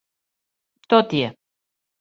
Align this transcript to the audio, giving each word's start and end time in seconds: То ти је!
То 0.93 1.03
ти 1.13 1.23
је! 1.23 1.31